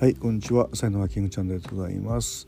[0.00, 0.68] はいこんにちは。
[0.74, 2.46] 才能はキングチャンネルでございます、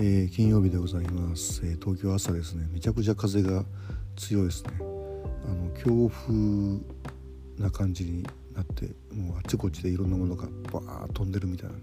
[0.00, 2.68] えー、金曜日でございます、えー、東京朝ですね。
[2.72, 3.64] めちゃくちゃ風が
[4.16, 4.70] 強いですね。
[4.80, 6.34] あの強風
[7.56, 11.82] な感じになってもうあっちこっちでいろんなものがバーッ飛んでるみたいなね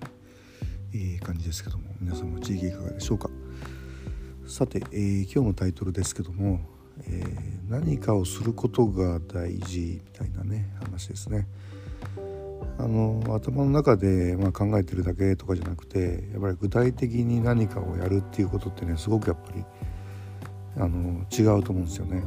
[0.92, 3.30] いい感じですけども皆さんも地域いかがでしょうか。
[4.46, 6.60] さて、えー、今日のタイトルですけども、
[7.08, 11.48] えー、何かをすることが大事みたいなね話ですね。
[12.78, 19.64] あの頭の中で、まあ、考えてるだけとかじゃなくてやっぱり具体的に何かをやるっていうことってねすごくやっぱり
[20.78, 22.24] あの違うと思うんですよね。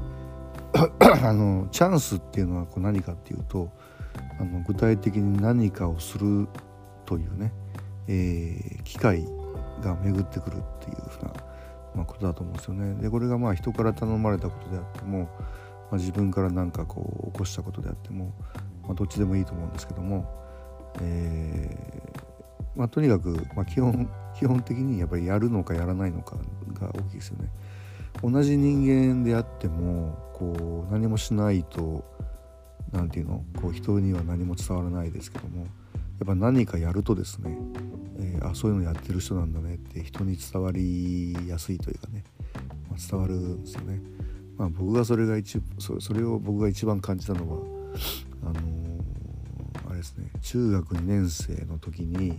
[1.23, 3.71] あのチャンスっていうのはこう何かっていうと
[4.41, 6.49] あの具体的に何かをする
[7.05, 7.53] というね、
[8.07, 9.25] えー、機会
[9.83, 11.33] が巡ってくるっていうふうな、
[11.95, 12.95] まあ、ことだと思うんですよね。
[13.03, 15.27] でこれがまあ人から頼まれたことであっても、ま
[15.93, 18.33] あ、自分から何かこう起こしたことであっても
[18.89, 20.27] まあ、どっちでもいいと思うんですけども、
[21.01, 24.09] えーまあ、とにかく、まあ、基本
[24.39, 26.37] 基本的にやっぱりやるのかやらないのか
[26.75, 27.51] が大きいですよね。
[28.23, 32.05] 同じ人間であってもこう何もしないと
[32.93, 35.67] 何て言うのこう人には何も伝わらないですけどもや
[36.25, 37.57] っぱ何かやるとですね、
[38.19, 42.25] えー、あそういうのやってる人なんだねって人に伝わりやすいというかね、
[42.89, 44.01] まあ、伝わるんですよね。
[44.57, 47.59] まあ、僕がそれが一そそれを僕が一番感じたのは
[48.43, 48.61] あのー、
[49.89, 52.39] あれですね中学2年生の時に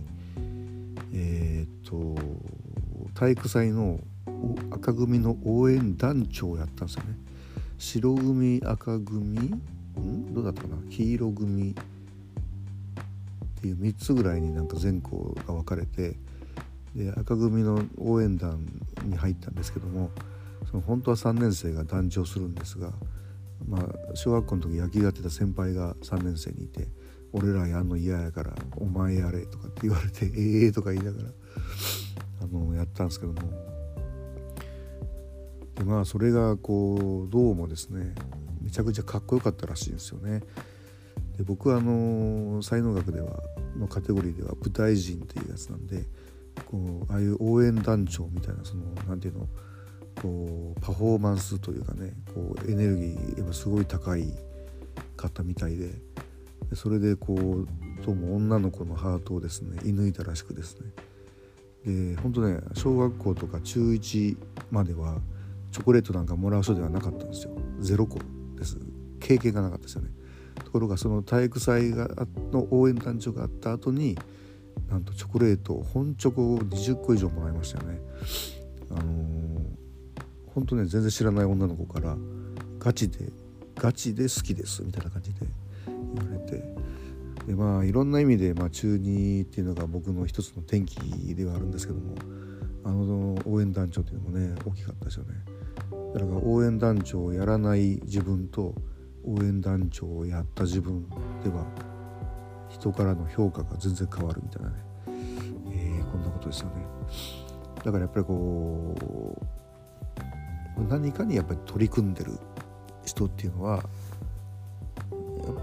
[1.12, 2.14] えっ、と
[3.14, 4.00] 体育祭の
[4.70, 7.16] 赤組の応援団長をやったんですよね。
[7.78, 9.38] 白組赤組
[9.98, 10.34] ん？
[10.34, 10.76] どうだったかな？
[10.90, 11.74] 黄色組。
[13.60, 16.16] っていう3つぐらいになんか全校が分かれて
[16.96, 18.66] で赤組の応援団
[19.04, 20.10] に入ったんですけども
[20.70, 22.90] その本当は3年生が団長するんですが
[23.68, 26.88] まあ、小学校の時野球やってた先輩が3年生にいて
[27.32, 31.30] 「俺らやんの嫌やからお前やれ」とかって言われて「ええー」とか言いながら
[32.42, 33.40] あのやったんですけども
[35.76, 38.14] でまあそれがこうどうもですね
[38.60, 40.42] めちゃくちゃかっこよかったらしいんですよね。
[41.38, 43.42] で僕はあの才能学では
[43.78, 46.06] のカテゴリーでは舞台人っていうやつなんで
[46.66, 49.48] こうああいう応援団長みたいなその何ていうの
[50.20, 54.32] こうパフォーマンスというかねこうエネルギーやっぱすごい高い
[55.16, 55.90] かったみたいで
[56.74, 57.66] それでこう
[58.04, 60.90] どうも女の子のハートをですね射抜いたらしくですね。
[62.14, 64.36] で本当ね小学校とか中1
[64.70, 65.16] までは
[65.72, 67.52] チョコレートなんかもらう人ではなかったんですよ。
[67.80, 68.18] ゼロ個
[68.56, 68.76] です。
[69.20, 70.10] 経験がなかったですよね。
[70.64, 72.08] ところがその体育祭が
[72.52, 74.18] の応援団長があった後に
[74.88, 78.00] なんとチョコレート本チョコを20個以上もらいましたよね。
[78.90, 79.40] あのー
[80.54, 82.16] 本当ね全然知らない女の子から
[82.78, 83.30] ガチで
[83.76, 85.40] ガチで好きですみたいな感じで
[85.86, 86.62] 言われて
[87.46, 92.14] でまあいろんな意味で、まあ、中2っていうのが僕の一つの転機ではあるんですけども
[92.84, 95.34] あの応援団長っていうのもね大きかったですよね。
[96.14, 98.74] だから応援団長をやらない自分と
[99.24, 101.08] 応援団長をやった自分
[101.42, 101.66] では
[102.68, 104.76] 人からの評価が全然変わるみたいなね、
[105.70, 106.86] えー、こんなことですよね。
[107.84, 108.94] だからやっぱりこ
[109.40, 109.46] う
[110.88, 112.38] 何かにやっぱり取り組んでる
[113.04, 113.82] 人っていうのは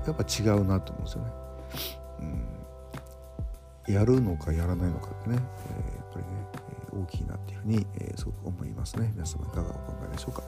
[0.05, 1.31] やっぱ違うなと思うんですよね。
[3.88, 6.31] うん、やるのかやらないのかってね、えー、やっぱりね、
[6.94, 9.11] え、大きいなっていうふうに、えー、すごく思いますね。
[9.13, 10.44] 皆様いかがお考えでしょうか。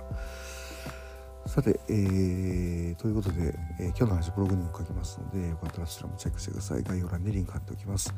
[1.45, 6.83] さて、えー、ということで、えー、今日の話ブログにも書きますのでよかったらそちらもチェックしてください。
[6.83, 8.13] 概要欄にリンク貼っておきます。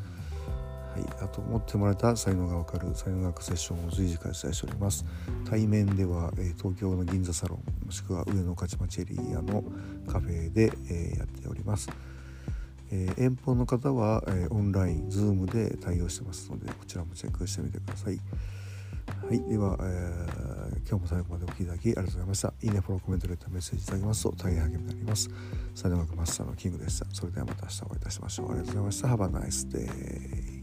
[0.94, 5.06] はい、あと持ってもらえた才能がわかる才能学セッションを随時開催しております
[5.50, 9.64] 対面では、えー、東京の銀座サロンもしくは上野勝町エリアの
[10.08, 11.90] カフェで、えー、やっております、
[12.92, 18.20] えー、遠方の方は、えオンライン Zoom で対応してますのでこちらもチェックしてみてください
[19.28, 22.54] はい、では、えー、今日も最後までお聴きいただきありがとうございました。
[22.62, 25.30] いいね、フォロー、コメント、レター、メッセージいただきますと大変励みになります。
[25.76, 27.06] 才能学マスターのキングでした。
[27.14, 28.52] それではまた明日お会いいたしましょう。
[28.52, 29.08] ありがとうございました。
[29.08, 30.61] Have a nice day.